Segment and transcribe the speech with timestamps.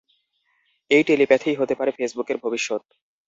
[0.91, 2.83] এই টেলিপ্যাথিই হতে পারে ফেসবুকের ভবিষ্যৎ।